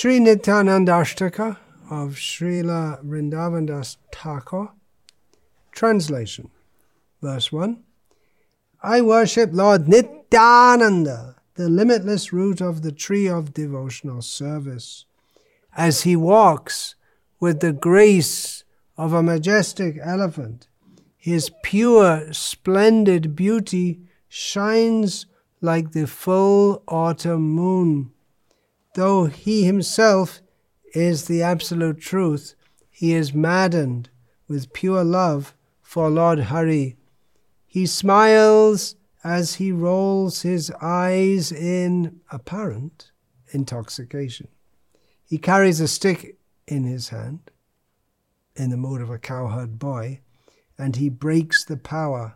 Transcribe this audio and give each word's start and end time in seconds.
Sri 0.00 0.20
Nityananda 0.20 0.92
Ashtaka 0.92 1.56
of 1.90 2.14
Srila 2.14 3.04
Vrindavandas 3.04 3.96
Thakur. 4.12 4.68
Translation 5.72 6.50
Verse 7.20 7.50
1 7.50 7.82
I 8.80 9.00
worship 9.00 9.50
Lord 9.52 9.88
Nityananda, 9.88 11.34
the 11.54 11.68
limitless 11.68 12.32
root 12.32 12.60
of 12.60 12.82
the 12.82 12.92
tree 12.92 13.26
of 13.26 13.52
devotional 13.52 14.22
service. 14.22 15.04
As 15.76 16.02
he 16.02 16.14
walks 16.14 16.94
with 17.40 17.58
the 17.58 17.72
grace 17.72 18.62
of 18.96 19.12
a 19.12 19.20
majestic 19.20 19.98
elephant, 20.00 20.68
his 21.16 21.50
pure, 21.64 22.32
splendid 22.32 23.34
beauty 23.34 24.02
shines 24.28 25.26
like 25.60 25.90
the 25.90 26.06
full 26.06 26.84
autumn 26.86 27.50
moon. 27.50 28.12
Though 28.98 29.26
he 29.26 29.62
himself 29.62 30.42
is 30.92 31.26
the 31.26 31.40
absolute 31.40 32.00
truth, 32.00 32.56
he 32.90 33.14
is 33.14 33.32
maddened 33.32 34.10
with 34.48 34.72
pure 34.72 35.04
love 35.04 35.54
for 35.80 36.10
Lord 36.10 36.40
Hari. 36.40 36.96
He 37.64 37.86
smiles 37.86 38.96
as 39.22 39.54
he 39.54 39.70
rolls 39.70 40.42
his 40.42 40.72
eyes 40.82 41.52
in 41.52 42.22
apparent 42.32 43.12
intoxication. 43.52 44.48
He 45.24 45.38
carries 45.38 45.78
a 45.78 45.86
stick 45.86 46.36
in 46.66 46.82
his 46.82 47.10
hand, 47.10 47.52
in 48.56 48.70
the 48.70 48.76
mood 48.76 49.00
of 49.00 49.10
a 49.10 49.18
cowherd 49.20 49.78
boy, 49.78 50.22
and 50.76 50.96
he 50.96 51.08
breaks 51.08 51.64
the 51.64 51.76
power 51.76 52.34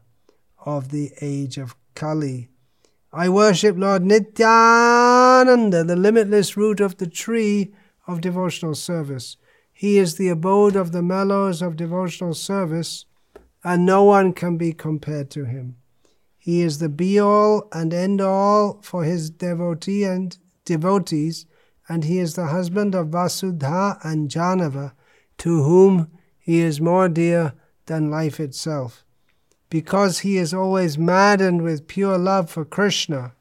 of 0.65 0.91
the 0.91 1.11
age 1.21 1.59
of 1.59 1.75
Kali. 1.97 2.52
I 3.15 3.29
worship 3.29 3.77
Lord 3.77 4.07
Nityananda, 4.07 5.85
the 5.85 5.97
limitless 5.97 6.57
root 6.57 6.81
of 6.81 6.97
the 6.97 7.07
tree 7.07 7.75
of 8.07 8.23
devotional 8.23 8.75
service. 8.75 9.37
He 9.71 9.99
is 9.99 10.15
the 10.15 10.31
abode 10.31 10.77
of 10.77 10.93
the 10.93 11.03
mellows 11.03 11.61
of 11.61 11.77
devotional 11.77 12.33
service, 12.33 13.05
and 13.63 13.85
no 13.85 14.03
one 14.03 14.33
can 14.33 14.57
be 14.57 14.73
compared 14.73 15.29
to 15.33 15.45
him. 15.45 15.77
He 16.39 16.63
is 16.63 16.79
the 16.79 16.89
be 16.89 17.19
all 17.19 17.69
and 17.71 17.93
end 17.93 18.23
all 18.23 18.81
for 18.83 19.05
his 19.05 19.29
devotee 19.29 20.05
and 20.05 20.39
devotees, 20.65 21.45
and 21.91 22.05
he 22.05 22.19
is 22.19 22.35
the 22.35 22.47
husband 22.47 22.95
of 22.95 23.09
Vasudha 23.09 23.99
and 24.03 24.31
Jahnava, 24.31 24.95
to 25.39 25.63
whom 25.63 26.11
he 26.39 26.61
is 26.61 26.81
more 26.81 27.11
dear 27.11 27.53
than 27.85 28.11
life 28.11 28.41
itself. 28.41 29.05
Because 29.73 30.19
he 30.19 30.37
is 30.37 30.53
always 30.53 30.99
maddened 30.99 31.63
with 31.63 31.89
pure 31.89 32.19
love 32.19 32.51
for 32.51 32.63
Krishna, 32.63 33.33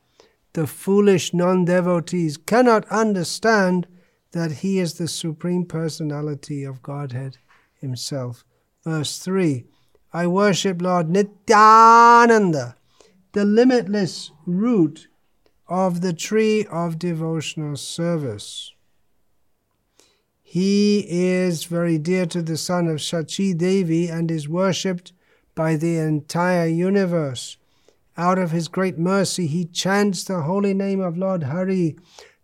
the 0.54 0.66
foolish 0.66 1.34
non 1.34 1.66
devotees 1.66 2.38
cannot 2.38 2.88
understand 2.88 3.86
that 4.32 4.64
he 4.64 4.80
is 4.80 4.94
the 4.94 5.10
Supreme 5.10 5.66
Personality 5.66 6.64
of 6.64 6.82
Godhead 6.82 7.38
Himself. 7.82 8.46
Verse 8.86 9.18
3 9.20 9.66
I 10.14 10.26
worship 10.26 10.82
Lord 10.82 11.10
Nityananda, 11.10 12.78
the 13.34 13.44
limitless 13.44 14.32
root 14.46 15.10
of 15.68 16.00
the 16.00 16.14
tree 16.14 16.66
of 16.72 16.98
devotional 16.98 17.76
service. 17.76 18.72
He 20.42 21.06
is 21.10 21.66
very 21.66 21.98
dear 21.98 22.26
to 22.28 22.42
the 22.42 22.56
son 22.56 22.88
of 22.88 23.00
Shachi 23.00 23.54
Devi 23.58 24.08
and 24.08 24.32
is 24.32 24.48
worshipped 24.48 25.12
by 25.56 25.76
the 25.76 25.98
entire 25.98 26.68
universe. 26.68 27.58
Out 28.18 28.38
of 28.38 28.52
his 28.52 28.68
great 28.68 28.98
mercy, 28.98 29.48
he 29.48 29.66
chants 29.66 30.24
the 30.24 30.42
holy 30.42 30.74
name 30.74 31.00
of 31.00 31.18
Lord 31.18 31.44
Hari, 31.44 31.98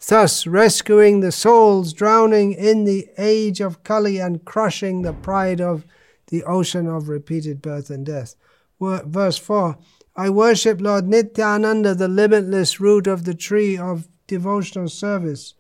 thus 0.08 0.48
rescuing 0.48 1.20
the 1.20 1.32
souls 1.32 1.94
drowning 1.94 2.54
in 2.54 2.86
the 2.86 3.08
age 3.18 3.60
of 3.60 3.84
Kali 3.84 4.20
and 4.20 4.46
crushing 4.46 5.02
the 5.02 5.14
pride 5.14 5.60
of 5.60 5.86
the 6.28 6.44
ocean 6.44 6.88
of 6.88 7.10
repeated 7.10 7.62
birth 7.62 7.90
and 7.90 8.06
death. 8.06 8.36
Verse 8.80 9.38
4 9.38 9.78
I 10.16 10.30
worship 10.30 10.82
Lord 10.82 11.08
Nityananda, 11.08 11.94
the 11.94 12.08
limitless 12.08 12.80
root 12.80 13.06
of 13.06 13.26
the 13.26 13.36
tree 13.36 13.78
of 13.78 14.08
devotional 14.26 14.90
service. 14.90 15.54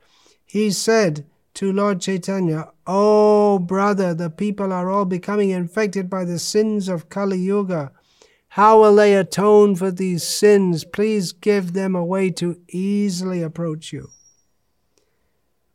He 0.45 0.71
said 0.71 1.25
to 1.57 1.73
Lord 1.73 2.01
Chaitanya, 2.01 2.69
Oh, 2.85 3.57
brother, 3.57 4.13
the 4.13 4.29
people 4.29 4.71
are 4.71 4.91
all 4.91 5.05
becoming 5.05 5.49
infected 5.49 6.07
by 6.07 6.23
the 6.23 6.37
sins 6.37 6.87
of 6.87 7.09
Kali 7.09 7.39
Yuga. 7.39 7.91
How 8.49 8.79
will 8.79 8.95
they 8.95 9.15
atone 9.15 9.75
for 9.75 9.89
these 9.89 10.21
sins? 10.21 10.83
Please 10.83 11.31
give 11.31 11.73
them 11.73 11.95
a 11.95 12.05
way 12.05 12.29
to 12.29 12.61
easily 12.69 13.41
approach 13.41 13.91
you. 13.91 14.09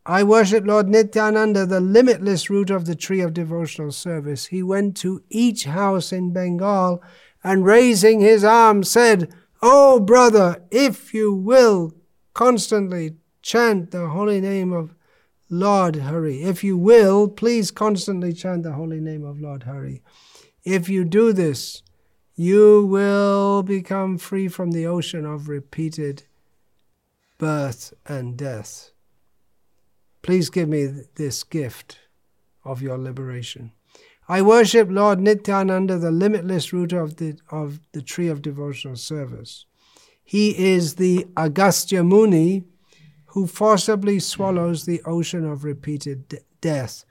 I 0.07 0.23
worship 0.23 0.65
Lord 0.65 0.87
Nityananda, 0.89 1.67
the 1.67 1.81
limitless 1.81 2.49
root 2.49 2.71
of 2.71 2.87
the 2.87 2.95
tree 2.95 3.21
of 3.21 3.35
devotional 3.35 3.91
service. 3.91 4.47
He 4.47 4.63
went 4.63 4.97
to 4.99 5.25
each 5.31 5.65
house 5.65 6.13
in 6.13 6.33
Bengal 6.33 7.03
and 7.43 7.65
raising 7.65 8.21
his 8.21 8.45
arm 8.45 8.85
said, 8.85 9.35
Oh, 9.61 9.99
brother, 9.99 10.63
if 10.71 11.13
you 11.13 11.35
will 11.35 11.93
constantly 12.35 13.17
chant 13.43 13.91
the 13.91 14.11
holy 14.11 14.41
name 14.41 14.73
of 14.73 14.95
Lord 15.53 15.97
Hari. 15.97 16.43
If 16.43 16.65
you 16.65 16.79
will, 16.79 17.29
please 17.29 17.71
constantly 17.71 18.33
chant 18.33 18.63
the 18.63 18.73
holy 18.73 19.01
name 19.01 19.23
of 19.23 19.39
Lord 19.39 19.65
Hari. 19.65 20.03
If 20.65 20.89
you 20.89 21.05
do 21.05 21.35
this, 21.35 21.83
you 22.35 22.87
will 22.87 23.63
become 23.63 24.17
free 24.17 24.49
from 24.49 24.71
the 24.71 24.87
ocean 24.87 25.27
of 25.27 25.51
repeated 25.51 26.23
birth 27.37 27.93
and 28.07 28.35
death. 28.35 28.93
Please 30.23 30.49
give 30.49 30.71
me 30.71 30.87
this 31.17 31.43
gift 31.45 31.99
of 32.65 32.81
your 32.81 32.97
liberation. 32.97 33.73
I 34.31 34.41
worship 34.41 34.89
Lord 34.91 35.21
Nityananda, 35.21 35.99
the 35.99 36.11
limitless 36.11 36.73
root 36.73 36.95
of 36.95 37.17
the, 37.17 37.37
of 37.51 37.79
the 37.93 38.01
tree 38.01 38.29
of 38.29 38.41
devotional 38.41 38.97
service. 38.97 39.67
He 40.25 40.73
is 40.73 40.95
the 40.95 41.27
Agastya 41.37 42.03
Muni 42.05 42.65
who 43.33 43.47
forcibly 43.47 44.19
swallows 44.19 44.85
the 44.85 45.03
ocean 45.05 45.45
of 45.45 45.65
repeated 45.65 46.29
de- 46.29 46.41
death. 46.61 47.05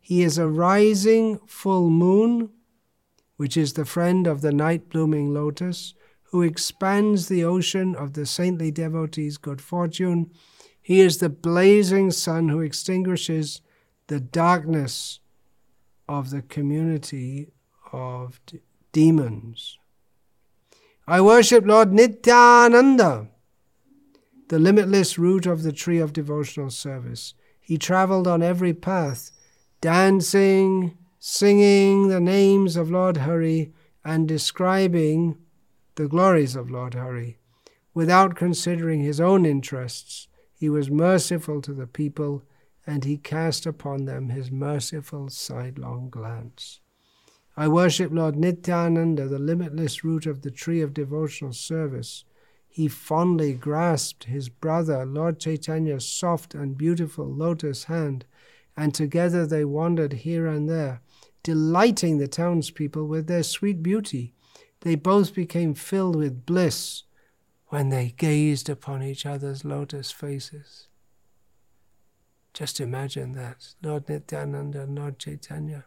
He 0.00 0.22
is 0.22 0.38
a 0.38 0.48
rising 0.48 1.38
full 1.46 1.90
moon, 1.90 2.50
which 3.36 3.56
is 3.56 3.72
the 3.72 3.84
friend 3.84 4.26
of 4.26 4.40
the 4.40 4.52
night 4.52 4.88
blooming 4.88 5.32
lotus, 5.32 5.94
who 6.30 6.42
expands 6.42 7.28
the 7.28 7.44
ocean 7.44 7.94
of 7.94 8.12
the 8.12 8.26
saintly 8.26 8.70
devotee's 8.70 9.36
good 9.36 9.60
fortune 9.60 10.30
he 10.86 11.00
is 11.00 11.18
the 11.18 11.28
blazing 11.28 12.12
sun 12.12 12.48
who 12.48 12.60
extinguishes 12.60 13.60
the 14.06 14.20
darkness 14.20 15.18
of 16.08 16.30
the 16.30 16.42
community 16.42 17.48
of 17.92 18.38
d- 18.46 18.60
demons. 18.92 19.78
I 21.04 21.20
worship 21.22 21.66
Lord 21.66 21.92
Nityananda, 21.92 23.26
the 24.48 24.58
limitless 24.58 25.18
root 25.18 25.46
of 25.46 25.62
the 25.62 25.72
tree 25.72 25.98
of 25.98 26.12
devotional 26.12 26.70
service. 26.70 27.34
He 27.60 27.78
traveled 27.78 28.28
on 28.28 28.42
every 28.42 28.72
path, 28.72 29.32
dancing, 29.80 30.96
singing 31.18 32.08
the 32.08 32.20
names 32.20 32.76
of 32.76 32.90
Lord 32.90 33.18
Hari, 33.18 33.72
and 34.04 34.28
describing 34.28 35.36
the 35.96 36.06
glories 36.06 36.54
of 36.54 36.70
Lord 36.70 36.94
Hari, 36.94 37.38
without 37.92 38.36
considering 38.36 39.00
his 39.00 39.20
own 39.20 39.44
interests 39.44 40.28
he 40.58 40.68
was 40.70 40.90
merciful 40.90 41.60
to 41.62 41.74
the 41.74 41.86
people, 41.86 42.42
and 42.86 43.04
he 43.04 43.18
cast 43.18 43.66
upon 43.66 44.04
them 44.04 44.30
his 44.30 44.50
merciful 44.50 45.28
sidelong 45.28 46.08
glance. 46.08 46.80
I 47.56 47.68
worship 47.68 48.10
Lord 48.12 48.36
Nityananda, 48.36 49.28
the 49.28 49.38
limitless 49.38 50.04
root 50.04 50.24
of 50.24 50.42
the 50.42 50.50
tree 50.50 50.80
of 50.80 50.94
devotional 50.94 51.52
service. 51.52 52.24
He 52.76 52.88
fondly 52.88 53.54
grasped 53.54 54.24
his 54.24 54.50
brother, 54.50 55.06
Lord 55.06 55.40
Chaitanya's 55.40 56.06
soft 56.06 56.54
and 56.54 56.76
beautiful 56.76 57.24
lotus 57.24 57.84
hand, 57.84 58.26
and 58.76 58.92
together 58.92 59.46
they 59.46 59.64
wandered 59.64 60.12
here 60.12 60.46
and 60.46 60.68
there, 60.68 61.00
delighting 61.42 62.18
the 62.18 62.28
townspeople 62.28 63.06
with 63.06 63.28
their 63.28 63.44
sweet 63.44 63.82
beauty. 63.82 64.34
They 64.80 64.94
both 64.94 65.34
became 65.34 65.72
filled 65.72 66.16
with 66.16 66.44
bliss 66.44 67.04
when 67.68 67.88
they 67.88 68.12
gazed 68.18 68.68
upon 68.68 69.02
each 69.02 69.24
other's 69.24 69.64
lotus 69.64 70.10
faces. 70.10 70.88
Just 72.52 72.78
imagine 72.78 73.32
that, 73.32 73.68
Lord 73.82 74.06
Nityananda 74.06 74.82
and 74.82 74.98
Lord 74.98 75.18
Chaitanya, 75.18 75.86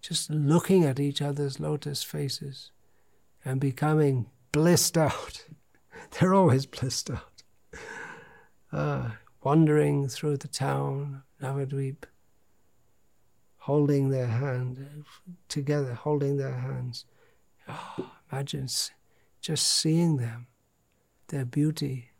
just 0.00 0.30
looking 0.30 0.84
at 0.84 1.00
each 1.00 1.20
other's 1.20 1.58
lotus 1.58 2.04
faces 2.04 2.70
and 3.44 3.60
becoming 3.60 4.30
blissed 4.52 4.96
out. 5.10 5.46
They're 6.10 6.34
always 6.34 6.66
blissed 6.66 7.10
out. 7.10 7.42
Uh, 8.72 9.10
wandering 9.42 10.08
through 10.08 10.38
the 10.38 10.48
town, 10.48 11.22
Navadvip, 11.40 12.04
holding 13.58 14.10
their 14.10 14.26
hand 14.26 15.04
together, 15.48 15.94
holding 15.94 16.36
their 16.36 16.54
hands. 16.54 17.04
Oh, 17.68 18.10
imagine 18.30 18.68
just 19.40 19.66
seeing 19.66 20.16
them 20.16 20.48
their 21.28 21.44
beauty. 21.44 22.10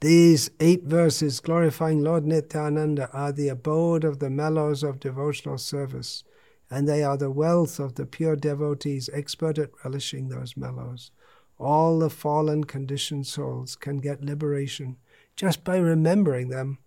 These 0.00 0.50
eight 0.58 0.82
verses 0.82 1.38
glorifying 1.38 2.02
Lord 2.02 2.26
Nityananda 2.26 3.08
are 3.12 3.30
the 3.30 3.48
abode 3.48 4.02
of 4.02 4.18
the 4.18 4.30
mellows 4.30 4.82
of 4.82 4.98
devotional 4.98 5.58
service, 5.58 6.24
and 6.72 6.88
they 6.88 7.04
are 7.04 7.18
the 7.18 7.30
wealth 7.30 7.78
of 7.78 7.96
the 7.96 8.06
pure 8.06 8.34
devotees 8.34 9.10
expert 9.12 9.58
at 9.58 9.68
relishing 9.84 10.30
those 10.30 10.56
mellows. 10.56 11.10
All 11.58 11.98
the 11.98 12.08
fallen 12.08 12.64
conditioned 12.64 13.26
souls 13.26 13.76
can 13.76 13.98
get 13.98 14.24
liberation 14.24 14.96
just 15.36 15.64
by 15.64 15.76
remembering 15.76 16.48
them. 16.48 16.78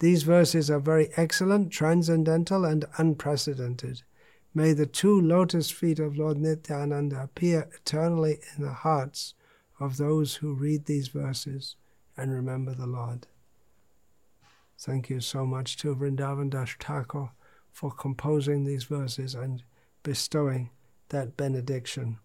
These 0.00 0.24
verses 0.24 0.70
are 0.70 0.80
very 0.80 1.08
excellent, 1.16 1.72
transcendental, 1.72 2.66
and 2.66 2.84
unprecedented. 2.98 4.02
May 4.52 4.74
the 4.74 4.84
two 4.84 5.18
lotus 5.18 5.70
feet 5.70 5.98
of 5.98 6.18
Lord 6.18 6.36
Nityananda 6.36 7.22
appear 7.22 7.70
eternally 7.74 8.40
in 8.54 8.64
the 8.64 8.74
hearts 8.74 9.32
of 9.80 9.96
those 9.96 10.36
who 10.36 10.52
read 10.52 10.84
these 10.84 11.08
verses 11.08 11.76
and 12.18 12.30
remember 12.30 12.74
the 12.74 12.86
Lord. 12.86 13.26
Thank 14.78 15.08
you 15.08 15.20
so 15.20 15.46
much 15.46 15.78
to 15.78 15.94
Vrindavan 15.94 16.50
Das 16.50 16.74
Thakur 16.78 17.30
for 17.76 17.90
composing 17.90 18.64
these 18.64 18.84
verses 18.84 19.34
and 19.34 19.62
bestowing 20.02 20.70
that 21.10 21.36
benediction 21.36 22.18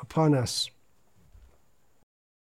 upon 0.00 0.34
us. 0.34 0.68